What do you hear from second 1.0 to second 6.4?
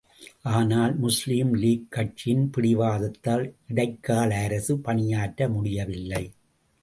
முஸ்லீம் லீக் கட்சியின் பிடிவாதத்தால் இடைக்கால அரசு பணியாற்ற முடியவில்லை.